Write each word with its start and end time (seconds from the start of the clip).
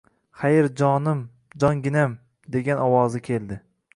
—Xayr, 0.43 0.67
jonim, 0.79 1.21
jonginam!— 1.63 2.17
degan 2.55 2.83
ovozi 2.89 3.25
keldi… 3.31 3.63